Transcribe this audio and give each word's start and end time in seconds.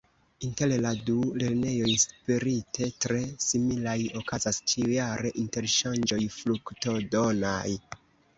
Inter 0.45 0.69
la 0.85 0.91
du 1.09 1.17
lernejoj 1.41 1.91
spirite 2.03 2.87
tre 3.05 3.19
similaj 3.49 3.93
okazas 4.23 4.59
ĉiujare 4.73 5.33
interŝanĝoj 5.43 6.21
fruktodonaj. 6.39 7.77